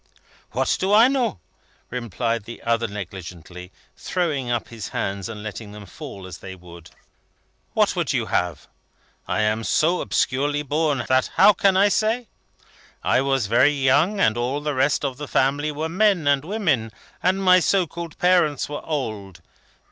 [0.53, 1.39] "What do I know?"
[1.91, 6.89] replied the other negligently, throwing up his hands and letting them fall as they would.
[7.73, 8.67] "What would you have?
[9.27, 12.29] I am so obscurely born, that how can I say?
[13.03, 16.91] I was very young, and all the rest of the family were men and women,
[17.21, 19.41] and my so called parents were old.